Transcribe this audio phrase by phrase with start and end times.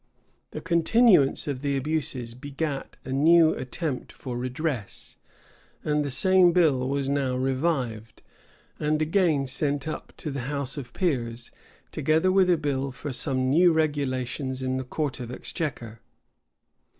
[0.27, 5.15] [*] The continuance of the abuses begat a new attempt for redress;
[5.83, 8.23] and the same bill was now revived,
[8.79, 11.51] and again sent up to the house of peers,
[11.91, 15.99] together with a bill for some new regulations in the court of exchequer.